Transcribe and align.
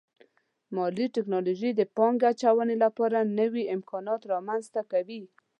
مالي 0.75 1.05
ټکنالوژي 1.15 1.69
د 1.75 1.81
پانګې 1.95 2.25
اچونې 2.31 2.75
لپاره 2.83 3.19
نوي 3.39 3.63
امکانات 3.75 4.21
رامنځته 4.33 4.81
کوي. 4.91 5.21